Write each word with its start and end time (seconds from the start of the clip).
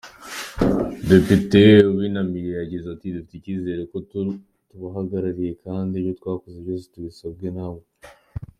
Depite 1.09 1.61
Uwimanimpaye 1.91 2.51
yagize 2.61 2.85
ati 2.89 3.07
“Dufite 3.15 3.33
icyizere 3.37 3.81
kuko 3.91 4.15
turabahagarariye 4.69 5.51
kandi 5.65 5.93
ibyo 5.99 6.13
twakoze 6.19 6.57
byose 6.63 6.85
twabisabwe 6.91 7.47
nabo. 7.57 7.81